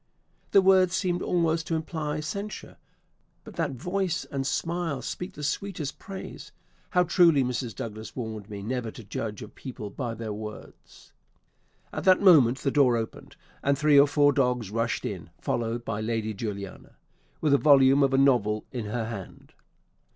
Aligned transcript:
"The 0.49 0.63
words 0.63 0.95
seemed 0.95 1.21
almost 1.21 1.67
to 1.67 1.75
imply 1.75 2.21
censure; 2.21 2.77
but 3.43 3.53
that 3.57 3.73
voice 3.73 4.25
and 4.25 4.47
smile 4.47 5.03
speak 5.03 5.33
the 5.33 5.43
sweetest 5.43 5.99
praise. 5.99 6.51
How 6.89 7.03
truly 7.03 7.43
Mrs. 7.43 7.75
Douglas 7.75 8.15
warned 8.15 8.49
me 8.49 8.63
never 8.63 8.89
to 8.89 9.03
judge 9.03 9.43
of 9.43 9.53
people 9.53 9.91
by 9.91 10.15
their 10.15 10.33
words." 10.33 11.13
At 11.93 12.03
that 12.05 12.19
moment 12.19 12.57
the 12.57 12.71
door 12.71 12.97
opened, 12.97 13.35
and 13.61 13.77
three 13.77 13.99
or 13.99 14.07
four 14.07 14.33
dogs 14.33 14.71
rushed 14.71 15.05
in, 15.05 15.29
followed 15.39 15.85
by 15.85 16.01
Lady 16.01 16.33
Juliana, 16.33 16.95
with 17.39 17.53
a 17.53 17.59
volume 17.59 18.01
of 18.01 18.11
a 18.11 18.17
novel 18.17 18.65
in 18.71 18.85
her 18.85 19.05
hand. 19.05 19.53